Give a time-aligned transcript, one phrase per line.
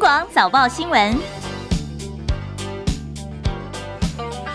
[0.00, 1.14] 广早报新闻。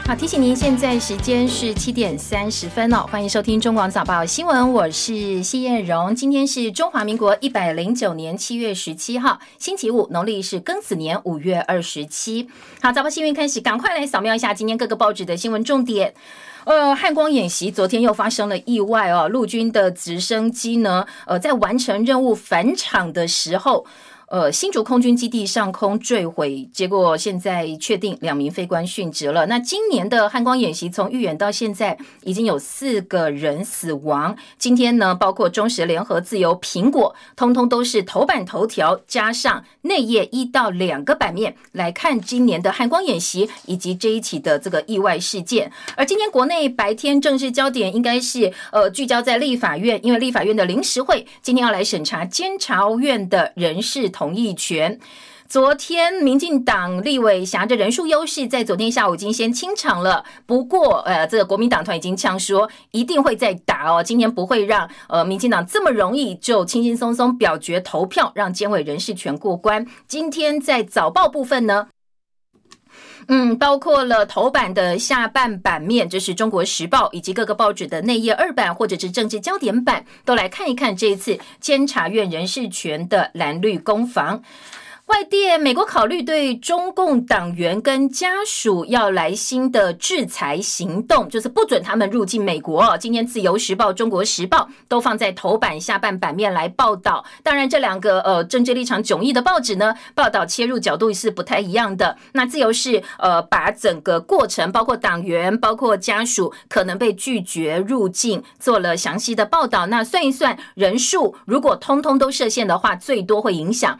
[0.07, 6.15] 好，提醒您，现在时间是七点三十分哦，欢迎收听中广早报新闻，我是谢艳荣。
[6.15, 12.49] 今天是中华民国一百零九年七月十七号，星期五，农历是庚子年五月二十七。
[12.81, 16.15] 好，早报新闻开始，赶快来扫描一下今天各个报纸的新闻重点。
[16.63, 23.85] 呃，汉光演习昨天又发生了意外哦，陆军的直升机呢，呃，在完成任务返场的时候。
[24.27, 29.45] 呃，新竹空军基地上空坠毁，结果现在确定两名飞官殉职了。
[29.45, 34.35] 那今年的汉光演习从预演到现在，已经有四个人死亡。
[34.57, 45.71] 今天呢，包括中时联合、自由、苹果，通通都是头版头条，加上内页一到两个版面来看今年的汉光演习以及这一起的这个意外事件。
[45.95, 54.35] 而今天国内白天正式焦点应该是呃聚焦在立法院，因为立法院的临时会今天要来审查监察院的人事同。
[54.35, 54.99] 意权。
[55.47, 60.25] 昨天，民进党立委挟着人数优势，在昨天下午已经先清场了。
[60.45, 64.03] 不过，呃，这个国民党团已经呛说，一定会再打哦。
[64.03, 69.85] 今天不会让呃民进党这么容易就轻轻松松表决投票，让监委人事权过关。
[70.07, 71.87] 今天在早报部分呢。
[73.27, 84.43] 嗯，包括了头版的下半版面，就是中国时报以及各个报纸的内页二版或者是政治焦点版，都来看一看这一次监察院人事权的蓝绿攻防。
[85.07, 92.97] 外电，美国考虑对中共党员跟家属要来新的制裁行动，就是不准他们入境美国。
[92.97, 97.23] 今天《自由时报》《中国时报》都放在头版下半版面来报道。
[97.43, 102.17] 当然，这两个呃政治立场迥异的报纸呢，报道切入角度是不太一样的。
[102.33, 109.85] 那《自由》是呃把整个过程，包括党员、包括家属可能被拒绝入境，做了详细的报道。
[109.85, 113.99] 那算一算人数，如果通通都设限的话，最多会影响。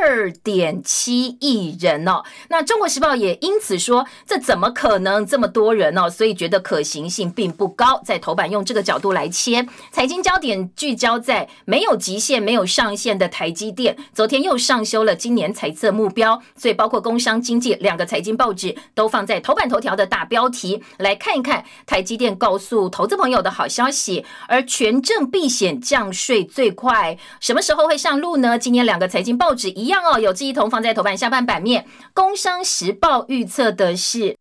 [0.00, 6.10] 二点七亿人哦，那中国时报也因此说，这怎么可能这么多人哦？
[6.10, 9.64] 所以觉得可行性并不高，在头版用这个角度来切。
[9.92, 24.26] 财经焦点聚焦在没有极限、没有上限的台积电，昨天又上修了今年财测目标，所以包括工商经济两个财经报纸都放在头版头条的大标题，来看一看台积电告诉投资朋友的好消息。
[24.48, 28.58] 而权证避险降税最快什么时候会上路呢？
[28.58, 29.83] 今年两个财经报纸一。
[29.84, 31.86] 一样哦，有志一同放在头版下半版面。
[32.14, 34.38] 工商时报预测的是，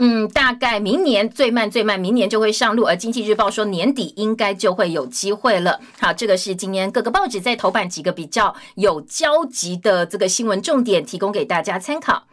[0.00, 5.80] 嗯，大概明年最慢最慢明年就会上路，而经济日报说年底应该就会有机会了。
[6.00, 12.24] 好，这个是今年各个报纸在头版几个比较有交集的这个新闻重点，提供给大家参考。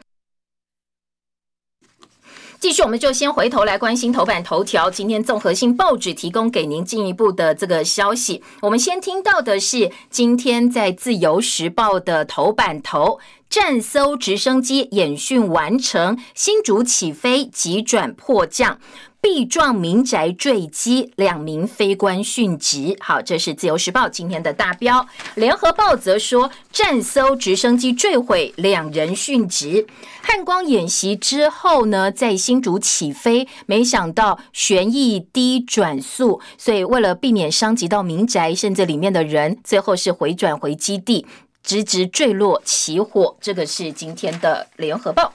[2.60, 4.90] 继续，我们就先回头来关心头版头条。
[4.90, 8.42] 今天综合性报纸提供给您进一步的这个消息。
[8.62, 18.80] 我们先听到的是今天在自由时报的头版头，战搜直升机演训完成，新竹起飞，急转迫降。
[19.28, 22.96] 壁撞民宅坠机，两名飞官殉职。
[23.02, 25.06] 好，这是自由时报今天的大标。
[25.36, 29.86] 联合报则说，战艘直升机坠毁，两人殉职。
[30.22, 41.28] 汉光演习之后呢，在新竹起飞，没想到旋翼低转速，所以为了避免伤及到民宅，甚至里面的人，最后是回转回基地，
[41.62, 43.36] 直直坠落起火。
[43.42, 45.34] 这个是今天的联合报。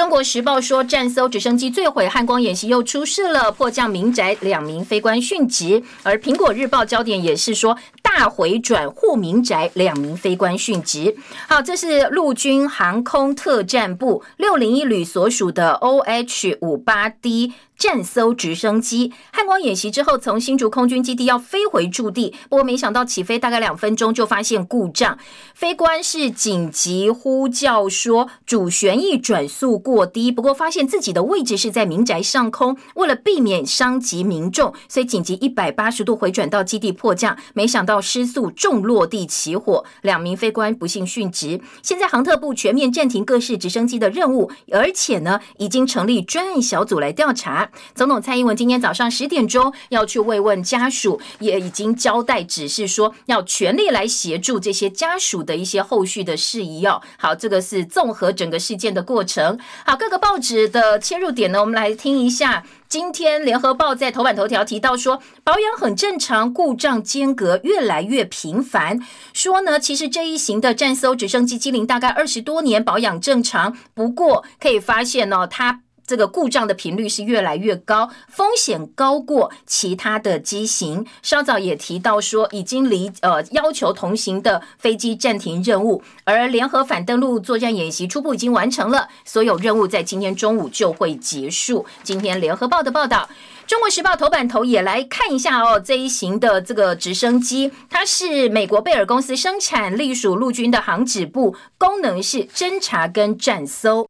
[0.00, 5.82] 中国时报说，战搜直升机坠毁，汉光演习又出事了，迫降民宅，两名飞官殉职。
[6.02, 11.14] 而苹果日报焦点也是说，大回转护民宅，两名飞官殉职。
[11.46, 17.52] 好，这是陆军航空特战部六零一旅所属的 OH 五八 D。
[17.80, 25.18] 战艘直升机汉光演习之后，从新竹空军基地要飞回驻地，不过没想到起飞大概两分钟就发现故障，
[25.54, 41.58] 飞官是紧急呼叫说主旋翼转速过低，不过发现自己的位置是在民宅上空，为了避免伤及民众，所以紧急一百八十度回转到基地迫降，没想到失速重落地起火，两名飞官不幸殉职。
[41.82, 47.69] 现在航特部全面暂停各式直升机的任务，而且呢已经成立专案小组来调查。
[47.94, 57.00] 总统蔡英文今天早上十点钟要去慰问家属，也已经交代指示说要全力来协助这些家属的一些后续的事宜哦。
[57.18, 59.58] 好，这个是综合整个事件的过程。
[59.84, 62.64] 好，各个报纸的切入点呢，我们来听一下。
[62.88, 68.98] 今天联合报在头版头条提到说，保养很正常，故障间隔越来越频繁。
[69.32, 73.76] 说呢，其实这一型的战艘直升机机龄大概二十多年，保养正常。
[73.94, 75.82] 不过可以发现呢，它。
[76.10, 81.06] 这个故障的频率是越来越高，风险高过其他的机型。
[81.22, 91.86] 稍早也提到说，已经离呃要求同行的飞机暂停任务，而联合反登陆作战演习初步已经完成了，所有任务在今天中午就会结束。
[92.02, 93.30] 今天联合报的报道。
[93.68, 104.09] 中国时报头版头也来看一下哦，这一型的这个直升机，它是美国贝尔公司生产，隶属陆军的航指部，功能是侦察跟战搜。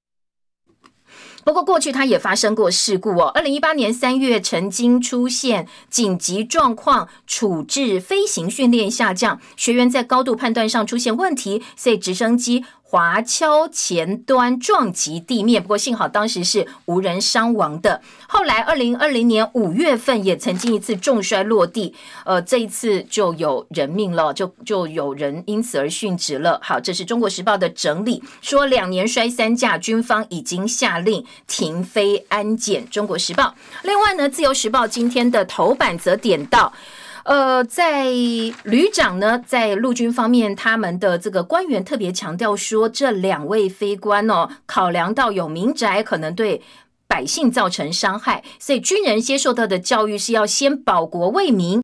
[1.44, 12.64] 不过过去它也发生过事故哦，二零一八年三月曾经出现紧急状况处置，飞行训练下降，学员在高度判断上出现问题，所以直升机。
[12.90, 18.02] 滑橇前端撞击地面，不过幸好当时是无人伤亡的。
[18.26, 21.94] 后来，二零二零年五月份也曾经一次重摔落地，
[22.24, 26.58] 呃，这一次就有人命了，就就有人因此而殉职了。
[26.64, 32.84] 好，这是中国时报的整理，说两年摔三架，军方已经下令停飞安检。
[32.90, 33.54] 中国时报，
[33.84, 36.72] 另外呢，自由时报今天的头版则点到。
[37.24, 38.04] 呃，在
[38.64, 46.62] 旅长呢，在陆军方面，他们的这个官员特别强调说，这两位非官哦，考量到有民宅可能对
[47.06, 51.82] 百姓造成伤害，所以军人接受到的教育是要先保国为民。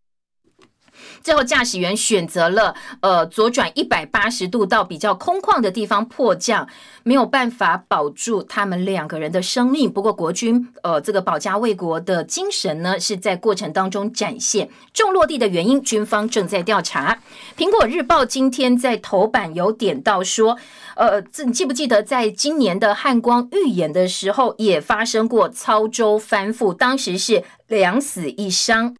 [1.22, 6.68] 最后，驾驶员选择了呃左转一百八十度到比较空旷的地方迫降，
[7.02, 9.90] 没有办法保住他们两个人的生命。
[9.90, 14.68] 不过，国军呃这个保家卫国的精神呢，是在过程当中展现。
[14.92, 17.18] 重落地的原因，军方正在调查。
[17.56, 20.56] 苹果日报今天在头版有点到说，
[20.94, 28.94] 呃，你记不记得在今年的汉光预演的时候，也发生过操舟翻覆，当时是两死一伤。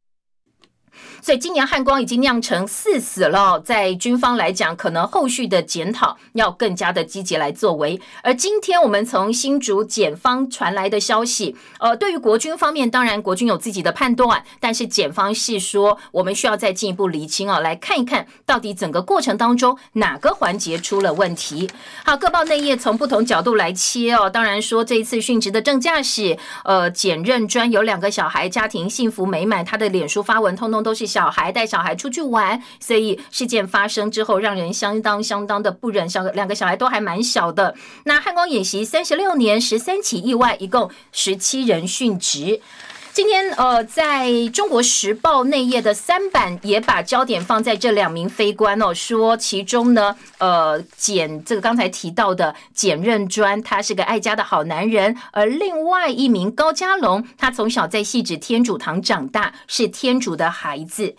[1.27, 8.01] 所以今年汉光已经酿成四死了，在军方来讲，可能后续的检讨要更加的积极来作为。
[8.23, 21.69] 而今天我们从新竹检方传来的消息，呃，对于国军方面，当然国军有自己的判断，但是检方是说，我们需要再进一步厘清啊，来看一看到底整个过程当中哪个环节出了问题。
[22.05, 31.16] 好，各报内页从不同角度来切哦，当然说这一次殉职的正驾驶，呃，检任专有两个小孩，家庭幸福美满，他的脸书发文通通都是。
[31.17, 36.07] 小孩带小孩出去玩，所以事件发生之后，让人相当相当的不忍。
[36.07, 37.75] 小两个小孩都还蛮小的。
[38.05, 42.61] 那汉光演习三十六年，十三起意外，一共十七人殉职。
[43.17, 61.17] 今天呃，在中国时报内页的三版也把焦点放在这两名非官哦，说其中呢，呃，简这个刚才提到的简任专，他是个爱家的好男人，而另外一名高家龙，他从小在戏子天主堂长大，是天主的孩子。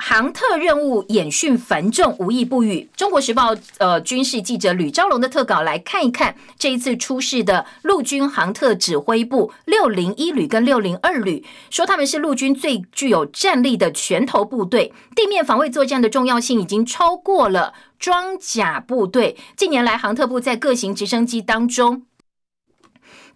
[0.00, 2.88] 航特任务演训繁重，无一不语。
[2.96, 19.36] 中国时报呃军事记者吕昭龙的特稿来看一看，这一次出事的陆军航特指挥部六零一旅跟六零二旅，说他们是陆军最具有战力的拳头部队，地面防卫作战的重要性已经超过了装甲部队。
[19.56, 22.04] 近年来，航特部在各型直升机当中。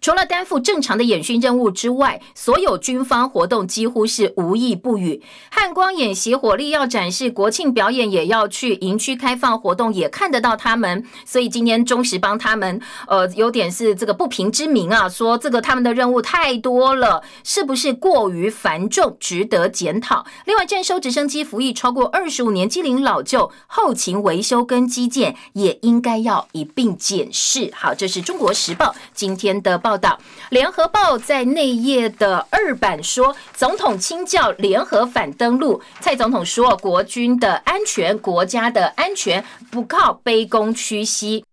[0.03, 5.23] 除了担负正常的演训任务之外，所有军方活动几乎是无意不语。
[5.49, 11.05] 汉光演习火力要展示，国庆表演也要去营区开放活动，也看得到他们。
[11.25, 20.25] 所以今天中时帮他们，呃，有点是这个不平之名啊，说这个他们的任务太多了，是不是过于繁重，值得检讨？
[20.43, 27.71] 另外，征收直升机服役超过二十五年，机龄老旧，后勤维修跟基建也应该要一并检视。
[27.73, 29.92] 好，这是中国时报今天的报。
[29.93, 30.19] 报道，
[30.49, 35.79] 联合报在内页的二版说，总统亲教联合反登陆。
[35.99, 41.45] 蔡总统说，国军的安全，国家的安全不靠卑躬屈膝。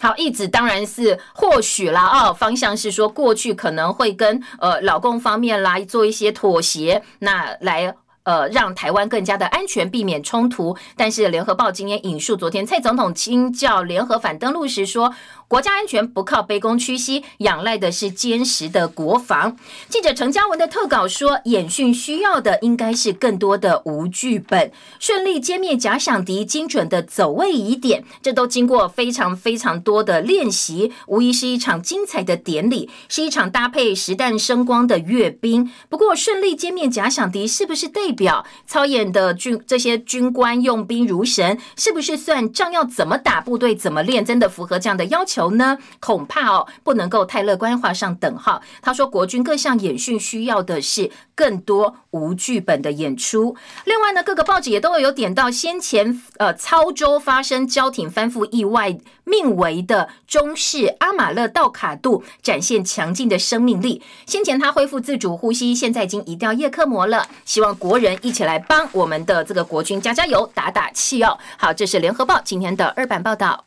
[0.00, 7.94] 好，意思当然是或许啦，哦，方向是说过去可能会跟呃老公方面来做一些妥协，那来。
[8.28, 10.76] 呃，让台湾更加的安全，避免冲突。
[10.94, 15.14] 但是，联合报今天引述昨天蔡总统亲教联合反登陆时说，
[15.48, 19.56] 国家安全不靠卑躬屈膝，仰赖的是坚实的国防。
[19.88, 24.70] 记者陈嘉文的特稿说，演训需要的应该是更多的无剧本，
[25.00, 35.72] 顺利歼灭假想敌，精准的走位疑点，这都经过非常非常多的练习，无疑是一场精彩的典礼，是一场搭配实弹声光的阅兵。
[35.88, 38.17] 不过，顺利歼灭假想敌是不是对？
[38.18, 45.38] 表操演的军这些军官用兵如神，是不是算仗要怎么打部队怎么练，真的符合这样的要求？
[45.52, 45.78] 呢？
[46.00, 48.60] 恐怕哦不能够太乐观，画上等号。
[48.82, 53.56] 他说，国军各项演训需要的是更多无剧本的演出。
[53.84, 64.02] 另外呢，各个报纸也都有点到先前呃操舟发生交艇翻覆意外命危的中式阿马勒道卡度展现强劲的生命力。
[64.26, 67.26] 先前他恢复自主呼吸，现在已经移掉叶克膜了。
[67.44, 71.38] 希望国人一起来帮我们的这个国军加加油、打打气哦。
[71.56, 73.64] 好，这是联合报今天的二版报道。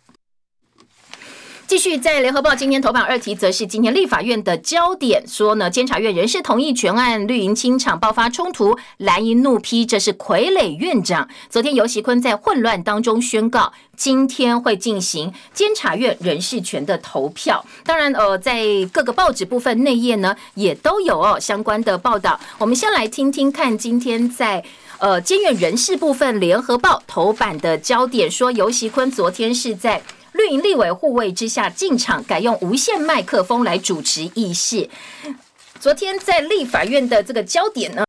[1.71, 11.29] 继续在联合报今天头版二题，则是今天立法院的焦点，说呢，监察院人事同意全案绿营清场爆发冲突，蓝营怒批这是傀儡院长。
[11.49, 17.65] 昨天尤习坤在混乱当中宣告，今天会进行监察院人事权的投票。
[17.85, 22.37] 当然，呃，在各个报纸部分内页呢，也都有哦相关的报道。
[22.57, 24.61] 我们先来听听看，今天在
[24.99, 30.01] 呃监院人事部分，联合报头版的焦点说，尤习坤昨天是在。
[30.33, 34.89] 绿营立委护卫之下进场，改用无线麦克风来主持议事。
[35.79, 38.03] 昨天在立法院的这个焦点呢？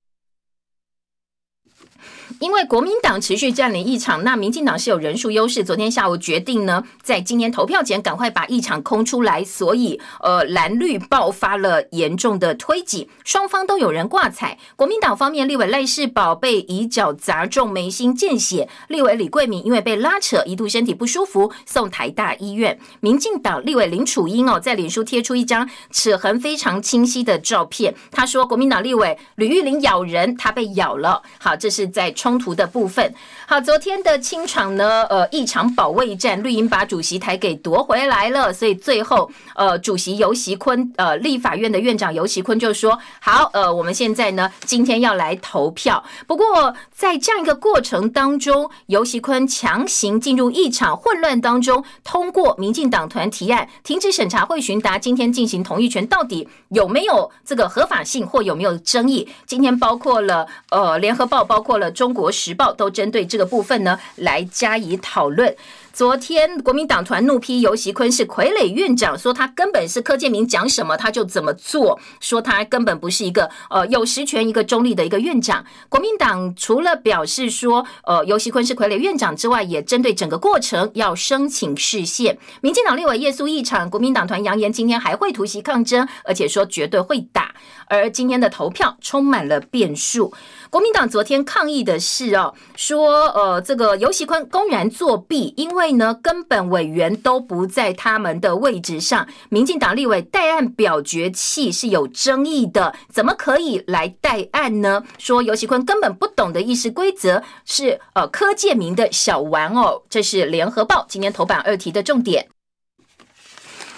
[2.43, 5.63] 因为国民党持续占领议场，那民进党是有人数优势。
[5.63, 14.59] 昨天下午决定呢，在今天投票前赶快把议场空出来，所以呃蓝绿爆发了严重的推挤，双方都有人挂彩。
[14.75, 22.77] 国民党方面，立委赖世宝被以脚砸中眉心见血，立委李桂敏因为被拉扯，一度身体不舒服，送台大医院。
[22.99, 31.23] 民进党立委林楚英哦，在脸书贴出一张齿痕非常清晰的照片，他说国民党立委吕玉玲咬人，他被咬了。
[31.39, 32.32] 好，这是在冲。
[32.33, 33.15] 冲突的部分，
[33.47, 46.03] 好，昨天的清场呢，呃，一场保卫战，绿营把主席台给夺回来了，所以最后，呃，主席尤习坤，呃，立法院的院长尤习坤就说，好，呃，我们现在呢，今天要来投票。
[46.27, 59.29] 不过，在这样一个过程当中，尤习坤强行进入一场混乱当中，通过民进党团提案，停止审查会询答，今天进行同意权，到底有没有这个合法性或有没有争议？
[59.45, 62.22] 今天包括了，呃，联合报，包括了中国。
[62.23, 65.53] 国时报都针对这个部分呢来加以讨论。
[65.93, 75.65] 昨天国民党团怒批尤习坤是傀儡院长，说他根本是柯建明讲什么他就怎么做，说他根本不是一个呃有实权、一个中立的一个院长。
[75.89, 82.39] 国民党除了表示说呃尤习坤是傀儡院长之外，也针对整个过程要申请释宪。
[82.61, 87.53] 民进党立委叶苏议场，国民党团扬言今天还会突袭抗争，而且说绝对会打。
[87.89, 90.33] 而今天的投票充满了变数。
[90.71, 99.27] 国民党昨天抗议的是哦，说呃这个尤习坤公然作弊，因为呢根本委员都不在他们的位置上。
[99.49, 105.03] 民进党立委代案表决器是有争议的，怎么可以来代案呢？
[105.17, 110.05] 说尤习坤根本不懂得议事规则，是呃柯建明的小玩偶。
[110.11, 112.52] 这是联合报今天头版二题的重点。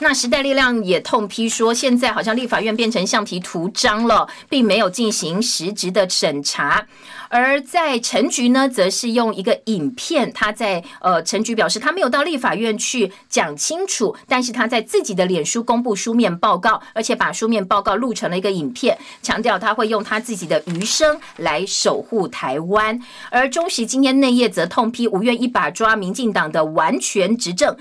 [0.04, 6.86] 那时代力量也痛批说，现在好像立法院变成橡皮图章了，并没有进行实质的审查。
[7.30, 23.00] 而在陈局呢，则是用一个影片，他在呃，陈局表示他没有到立法院去讲清楚，但是他在自己的脸书公布书面报告，而且把书面报告录成了一个影片，强调他会用他自己的余生来守护台湾。
[23.30, 27.74] 而中时今天内页则痛批无愿一把抓民进党的完全执政。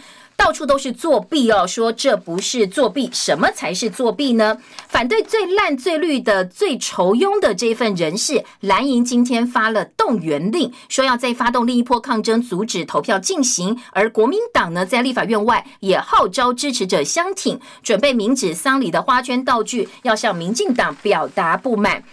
[0.43, 4.57] 到处都是作弊哦，说这不是作弊，什么才是作弊呢？
[4.89, 13.79] 反对最烂、最绿的、最仇庸的这份人士，蓝营今天发了动员令，说要再发动另一波抗争，阻止投票进行。
[13.93, 22.03] 而国民党呢，在立法院外也号召支持者相挺，准备明指丧礼的花圈道具，要向民进党表达不满。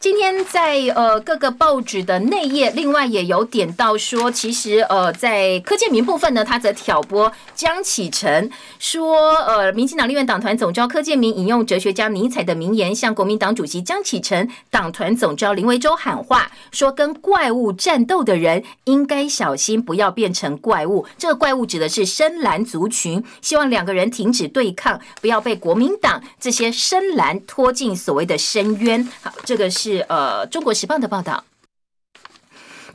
[0.00, 21.04] 今天在呃各个报纸的内页，另外也有点到说，其实呃在柯建明部分呢，他则挑拨江启臣说，呃，民进党立院党团总召柯建明引用哲学家尼采的名言，向国民党主席江启臣、党团总召林维洲喊话，说跟怪物战斗的人应该小心，不要变成怪物。
[21.18, 29.04] 这个怪物指的是深蓝族群，希望两个人停止对抗，不要被国民党这些深蓝拖进所谓的深渊。
[29.22, 29.87] 好，这个是。
[29.88, 31.42] 是呃，《中国时报》的报道。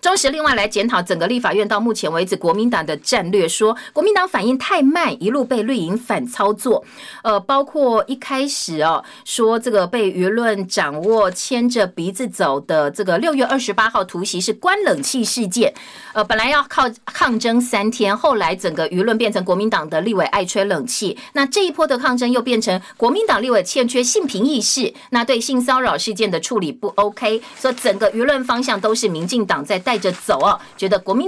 [0.04, 6.84] 中时另外来检讨整个立法院到目前为止国民党的战略，说国民党反应太慢，一路被绿营反操作。
[7.22, 15.74] 呃，包括一开始哦，说这个被舆论掌握、牵着鼻子走的这个六月二十八号突袭是关冷气事件。
[16.12, 21.18] 呃，本来要靠抗争三天，后来整个舆论变成国民党的立委爱吹冷气。
[21.32, 29.93] 那这一波的抗争又变成国民党立委欠缺性平意识，那对性骚扰事件的处理不 OK，所以整个舆论方向都是民进党在带。
[29.94, 31.22] 带着走哦，觉得国民。